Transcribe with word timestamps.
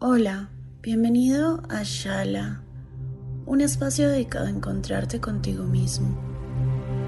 Hola, 0.00 0.48
bienvenido 0.80 1.60
a 1.68 1.82
Shala, 1.82 2.62
un 3.46 3.60
espacio 3.60 4.08
dedicado 4.08 4.46
a 4.46 4.50
encontrarte 4.50 5.20
contigo 5.20 5.64
mismo. 5.64 6.16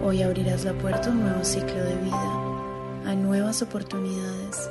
Hoy 0.05 0.22
abrirás 0.22 0.64
la 0.64 0.72
puerta 0.77 1.08
a 1.08 1.12
un 1.12 1.20
nuevo 1.20 1.44
ciclo 1.44 1.84
de 1.84 1.94
vida, 1.98 3.06
a 3.06 3.14
nuevas 3.14 3.62
oportunidades 3.62 4.68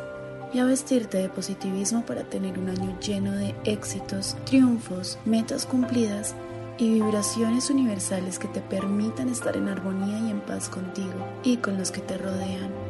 y 0.54 0.60
a 0.60 0.66
vestirte 0.66 1.18
de 1.20 1.30
positivismo 1.30 2.06
para 2.06 2.24
tener 2.26 2.60
un 2.60 2.68
año 2.68 3.00
lleno 3.00 3.32
de 3.32 3.56
éxitos, 3.64 4.36
triunfos, 4.46 5.18
metas 5.24 5.66
cumplidas 5.66 6.36
y 6.78 6.96
vibraciones 6.96 7.70
universales 7.70 8.38
que 8.38 8.50
te 8.50 8.60
permitan 8.60 9.30
estar 9.30 9.56
en 9.56 9.70
armonía 9.70 10.20
y 10.20 10.32
en 10.32 10.42
paz 10.42 10.68
contigo 10.68 11.26
y 11.46 11.56
con 11.56 11.78
los 11.78 11.90
que 11.90 12.02
te 12.02 12.18
rodean. 12.18 12.89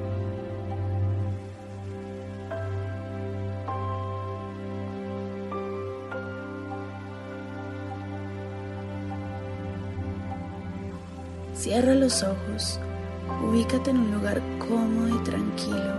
Cierra 11.59 11.94
los 11.94 12.24
ojos, 12.24 12.80
ubícate 13.44 13.90
en 13.90 13.97
un 13.97 14.12
lugar 14.14 14.42
cómodo 14.59 15.09
y 15.09 15.24
tranquilo. 15.25 15.94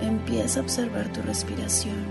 Empieza 0.00 0.60
a 0.60 0.62
observar 0.62 1.12
tu 1.12 1.20
respiración. 1.20 2.06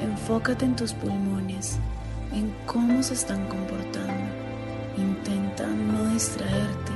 Enfócate 0.00 0.64
en 0.64 0.76
tus 0.76 0.92
pulmones 0.92 1.80
en 2.32 2.52
cómo 2.66 3.02
se 3.02 3.14
están 3.14 3.46
comportando. 3.46 4.12
Intenta 4.96 5.66
no 5.66 6.12
distraerte. 6.12 6.92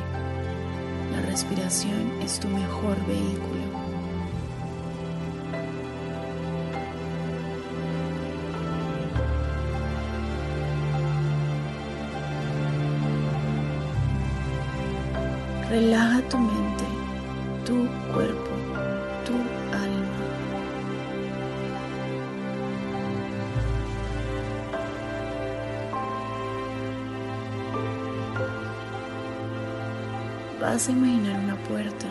La 1.12 1.22
respiración 1.22 2.20
es 2.22 2.40
tu 2.40 2.48
mejor 2.48 2.96
vehículo. 3.06 3.62
Relaja 15.68 16.20
tu 16.28 16.38
mente, 16.38 16.84
tu 17.64 18.01
vas 30.62 30.88
a 30.88 30.92
imaginar 30.92 31.40
una 31.40 31.56
puerta, 31.64 32.06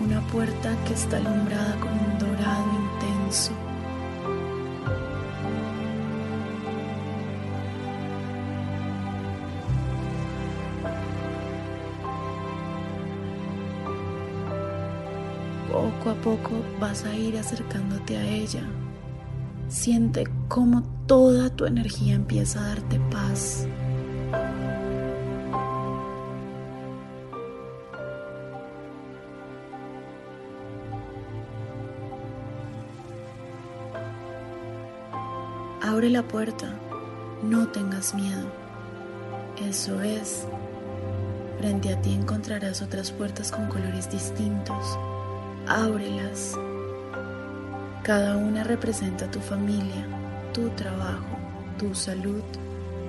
una 0.00 0.20
puerta 0.26 0.76
que 0.86 0.94
está 0.94 1.18
alumbrada 1.18 1.78
con 1.78 1.92
un 1.92 2.18
dorado 2.18 2.66
intenso. 2.82 3.52
Poco 15.70 16.10
a 16.10 16.14
poco 16.14 16.50
vas 16.80 17.04
a 17.04 17.14
ir 17.14 17.38
acercándote 17.38 18.16
a 18.16 18.24
ella. 18.24 18.64
Siente 19.68 20.24
cómo 20.48 20.82
toda 21.06 21.50
tu 21.50 21.66
energía 21.66 22.14
empieza 22.14 22.64
a 22.64 22.68
darte 22.70 22.98
paz. 23.12 23.68
Abre 36.04 36.12
la 36.12 36.28
puerta, 36.28 36.66
no 37.42 37.68
tengas 37.68 38.14
miedo. 38.14 38.46
Eso 39.66 40.02
es. 40.02 40.46
Frente 41.56 41.94
a 41.94 42.02
ti 42.02 42.12
encontrarás 42.12 42.82
otras 42.82 43.10
puertas 43.10 43.50
con 43.50 43.68
colores 43.68 44.10
distintos. 44.10 44.98
Ábrelas. 45.66 46.58
Cada 48.02 48.36
una 48.36 48.64
representa 48.64 49.30
tu 49.30 49.40
familia, 49.40 50.06
tu 50.52 50.68
trabajo, 50.76 51.38
tu 51.78 51.94
salud, 51.94 52.42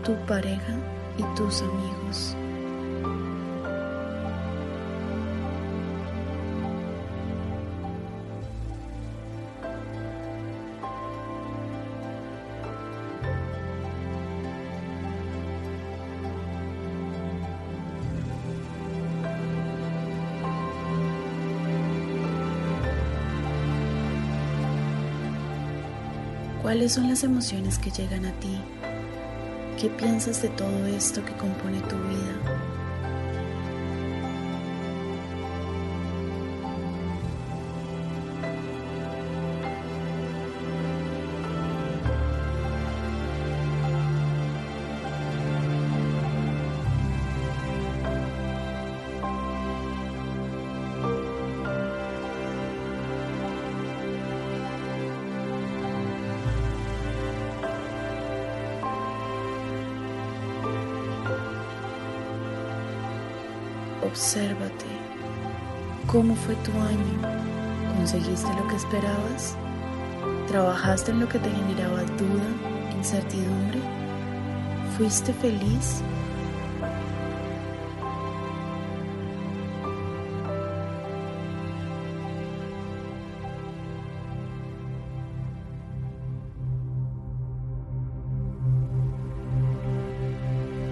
tu 0.05 0.15
pareja 0.25 0.77
y 1.17 1.35
tus 1.35 1.63
amigos. 1.63 2.37
¿Cuáles 26.65 26.93
son 26.93 27.07
las 27.09 27.23
emociones 27.23 27.77
que 27.77 27.91
llegan 27.91 28.25
a 28.25 28.31
ti? 28.39 28.57
¿Qué 29.79 29.87
piensas 29.87 30.41
de 30.41 30.49
todo 30.49 30.87
esto 30.87 31.23
que 31.23 31.31
compone 31.33 31.79
tu 31.81 31.95
vida? 31.95 32.84
Obsérvate. 64.05 64.85
¿Cómo 66.07 66.35
fue 66.35 66.55
tu 66.57 66.71
año? 66.71 67.95
¿Conseguiste 67.95 68.47
lo 68.53 68.67
que 68.67 68.75
esperabas? 68.75 69.55
¿Trabajaste 70.47 71.11
en 71.11 71.19
lo 71.19 71.27
que 71.27 71.39
te 71.39 71.49
generaba 71.49 72.01
duda, 72.03 72.95
incertidumbre? 72.95 73.79
¿Fuiste 74.97 75.33
feliz? 75.33 76.01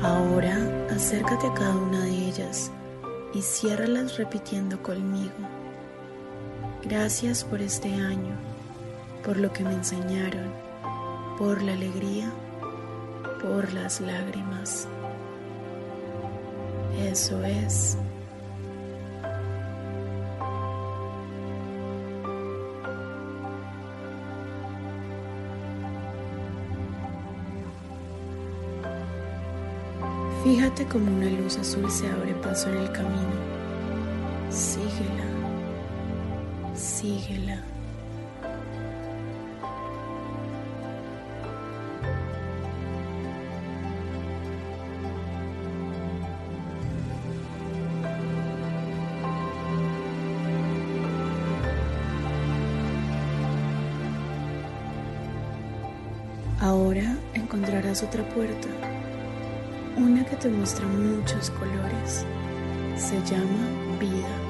Ahora 0.01 0.57
acércate 0.89 1.47
a 1.47 1.53
cada 1.53 1.75
una 1.75 2.01
de 2.01 2.27
ellas 2.27 2.71
y 3.33 3.41
ciérralas 3.41 4.17
repitiendo 4.17 4.81
conmigo. 4.81 5.33
Gracias 6.83 7.43
por 7.43 7.61
este 7.61 7.93
año, 7.93 8.35
por 9.23 9.37
lo 9.37 9.51
que 9.51 9.63
me 9.63 9.73
enseñaron, 9.73 10.51
por 11.37 11.61
la 11.61 11.73
alegría, 11.73 12.31
por 13.41 13.73
las 13.73 14.01
lágrimas. 14.01 14.87
Eso 16.99 17.43
es. 17.43 17.97
Fíjate 30.43 30.85
como 30.85 31.05
una 31.05 31.29
luz 31.29 31.57
azul 31.57 31.89
se 31.89 32.05
abre 32.05 32.33
paso 32.33 32.69
en 32.69 32.79
el 32.79 32.91
camino. 32.91 33.31
Síguela, 34.49 35.23
síguela. 36.75 37.63
Ahora 56.59 57.15
encontrarás 57.33 58.03
otra 58.03 58.27
puerta 58.27 58.67
una 59.97 60.25
que 60.25 60.35
te 60.35 60.49
muestra 60.49 60.85
muchos 60.87 61.49
colores. 61.51 62.25
Se 62.95 63.15
llama 63.25 63.99
vida. 63.99 64.42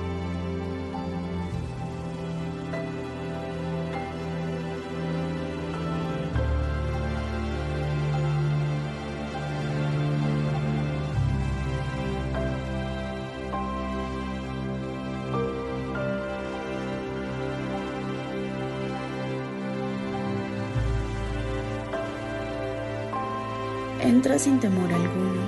Entra 24.03 24.37
sin 24.37 24.59
temor 24.59 24.91
alguno. 24.91 25.41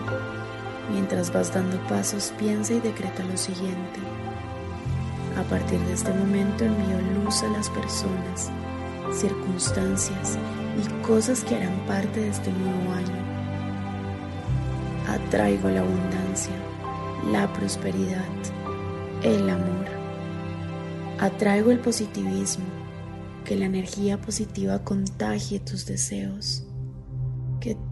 Mientras 0.89 1.33
vas 1.33 1.53
dando 1.53 1.77
pasos, 1.89 2.31
piensa 2.37 2.71
y 2.73 2.79
decreta 2.79 3.21
lo 3.25 3.35
siguiente. 3.35 3.99
A 5.37 5.43
partir 5.43 5.77
de 5.81 5.91
este 5.91 6.13
momento 6.13 6.63
envío 6.63 7.01
luz 7.21 7.43
a 7.43 7.49
las 7.49 7.69
personas, 7.69 8.49
circunstancias 9.11 10.37
y 10.81 11.05
cosas 11.05 11.43
que 11.43 11.57
harán 11.57 11.77
parte 11.85 12.21
de 12.21 12.29
este 12.29 12.49
nuevo 12.53 12.93
año. 12.93 13.25
Atraigo 15.09 15.67
la 15.67 15.81
abundancia, 15.81 16.55
la 17.33 17.51
prosperidad, 17.51 18.23
el 19.21 19.49
amor. 19.49 19.85
Atraigo 21.19 21.71
el 21.71 21.79
positivismo, 21.79 22.63
que 23.43 23.57
la 23.57 23.65
energía 23.65 24.17
positiva 24.17 24.79
contagie 24.79 25.59
tus 25.59 25.85
deseos 25.85 26.63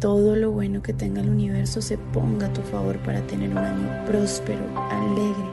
todo 0.04 0.36
lo 0.36 0.52
bueno 0.52 0.82
que 0.82 0.92
tenga 0.92 1.22
el 1.22 1.30
universo 1.30 1.82
se 1.82 1.98
ponga 1.98 2.48
a 2.48 2.52
tu 2.52 2.62
favor 2.64 2.98
para 3.04 3.26
tener 3.26 3.52
un 3.52 3.60
año 3.60 4.06
próspero, 4.06 4.60
alegre 4.92 5.46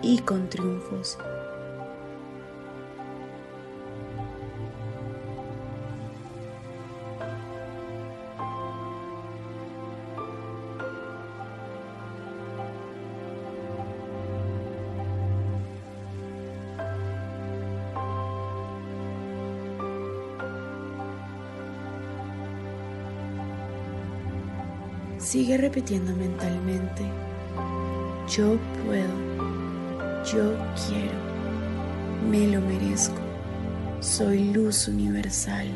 y 0.00 0.18
con 0.18 0.48
triunfos. 0.48 1.18
Sigue 25.26 25.56
repitiendo 25.56 26.14
mentalmente, 26.14 27.02
yo 28.28 28.56
puedo, 28.84 30.24
yo 30.24 30.56
quiero, 30.86 31.18
me 32.30 32.46
lo 32.46 32.60
merezco, 32.60 33.16
soy 33.98 34.52
luz 34.52 34.86
universal. 34.86 35.66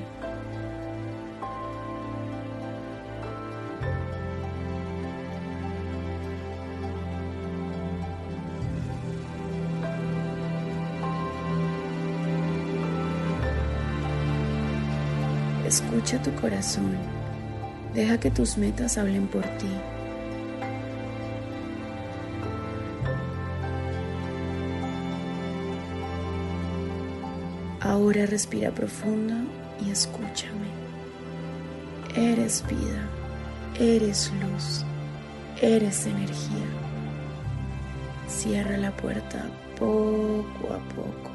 Escucha 15.66 16.22
tu 16.22 16.32
corazón 16.36 17.19
Deja 17.94 18.20
que 18.20 18.30
tus 18.30 18.56
metas 18.56 18.98
hablen 18.98 19.26
por 19.26 19.42
ti. 19.42 19.66
Ahora 27.80 28.26
respira 28.26 28.70
profundo 28.70 29.34
y 29.84 29.90
escúchame. 29.90 30.70
Eres 32.14 32.62
vida, 32.68 33.08
eres 33.78 34.30
luz, 34.40 34.84
eres 35.60 36.06
energía. 36.06 36.66
Cierra 38.28 38.76
la 38.76 38.92
puerta 38.92 39.46
poco 39.76 40.72
a 40.72 40.78
poco. 40.94 41.30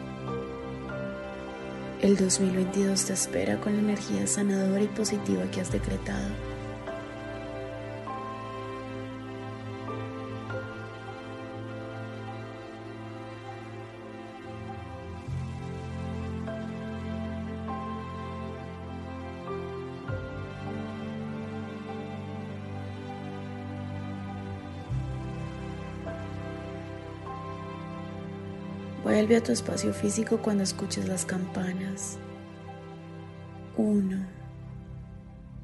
El 2.02 2.16
2022 2.16 3.06
te 3.06 3.14
espera 3.14 3.60
con 3.60 3.74
la 3.74 3.80
energía 3.80 4.28
sanadora 4.28 4.84
y 4.84 4.88
positiva 4.88 5.50
que 5.50 5.62
has 5.62 5.72
decretado. 5.72 6.45
Vuelve 29.16 29.38
a 29.38 29.42
tu 29.42 29.54
espacio 29.54 29.94
físico 29.94 30.40
cuando 30.40 30.64
escuches 30.64 31.08
las 31.08 31.24
campanas. 31.24 32.18
Uno, 33.78 34.26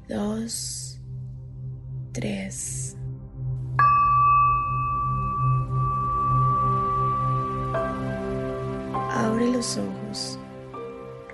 dos, 0.08 0.98
tres. 2.12 2.96
Abre 9.10 9.52
los 9.52 9.76
ojos. 9.76 10.38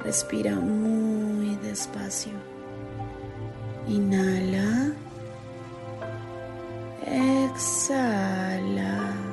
Respira 0.02 0.56
muy 0.56 1.54
despacio. 1.62 2.32
Inhala. 3.86 4.92
Exhala. 7.06 9.27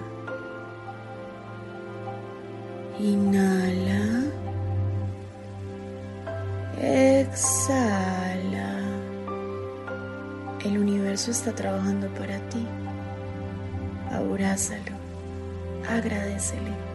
Inhala. 3.00 4.24
Exhala. 6.82 8.80
El 10.64 10.78
universo 10.78 11.32
está 11.32 11.52
trabajando 11.54 12.08
para 12.10 12.38
ti. 12.50 12.66
Abrázalo. 14.12 14.96
agradecele. 15.90 16.95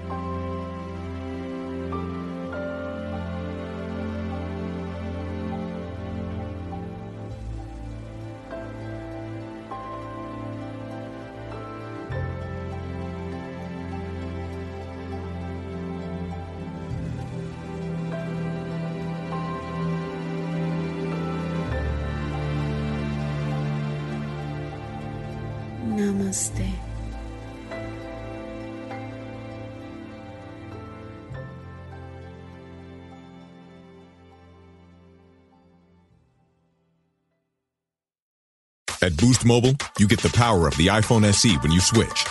Namaste. 26.40 26.76
At 39.02 39.16
Boost 39.16 39.46
Mobile, 39.46 39.74
you 39.98 40.06
get 40.06 40.20
the 40.20 40.28
power 40.28 40.68
of 40.68 40.76
the 40.76 40.88
iPhone 40.88 41.24
SE 41.24 41.56
when 41.58 41.72
you 41.72 41.80
switch, 41.80 42.26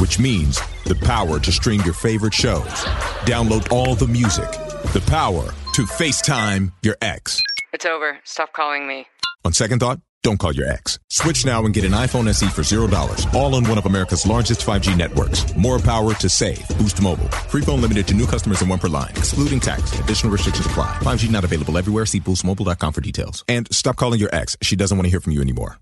which 0.00 0.20
means 0.20 0.60
the 0.84 0.94
power 0.94 1.40
to 1.40 1.50
stream 1.50 1.80
your 1.82 1.94
favorite 1.94 2.32
shows, 2.32 2.84
download 3.24 3.72
all 3.72 3.96
the 3.96 4.06
music, 4.06 4.48
the 4.92 5.02
power 5.08 5.52
to 5.74 5.82
FaceTime 5.82 6.72
your 6.82 6.96
ex. 7.02 7.42
It's 7.72 7.84
over. 7.84 8.20
Stop 8.22 8.52
calling 8.52 8.86
me. 8.86 9.06
On 9.44 9.52
second 9.52 9.80
thought, 9.80 10.00
don't 10.26 10.38
call 10.38 10.52
your 10.52 10.68
ex. 10.68 10.98
Switch 11.08 11.46
now 11.46 11.64
and 11.64 11.72
get 11.72 11.84
an 11.84 11.92
iPhone 11.92 12.26
SE 12.28 12.48
for 12.48 12.62
$0, 12.62 13.32
all 13.32 13.54
on 13.54 13.64
one 13.64 13.78
of 13.78 13.86
America's 13.86 14.26
largest 14.26 14.66
5G 14.66 14.96
networks. 14.96 15.54
More 15.56 15.78
power 15.78 16.14
to 16.14 16.28
save. 16.28 16.66
Boost 16.78 17.00
Mobile. 17.00 17.28
Free 17.48 17.62
phone 17.62 17.80
limited 17.80 18.08
to 18.08 18.14
new 18.14 18.26
customers 18.26 18.60
and 18.60 18.68
one 18.68 18.80
per 18.80 18.88
line, 18.88 19.10
excluding 19.10 19.60
tax. 19.60 19.96
Additional 20.00 20.32
restrictions 20.32 20.66
apply. 20.66 20.98
5G 21.00 21.30
not 21.30 21.44
available 21.44 21.78
everywhere. 21.78 22.06
See 22.06 22.18
boostmobile.com 22.18 22.92
for 22.92 23.00
details. 23.00 23.44
And 23.46 23.72
stop 23.72 23.94
calling 23.94 24.18
your 24.18 24.34
ex. 24.34 24.56
She 24.62 24.74
doesn't 24.74 24.98
want 24.98 25.06
to 25.06 25.10
hear 25.10 25.20
from 25.20 25.32
you 25.32 25.40
anymore. 25.40 25.78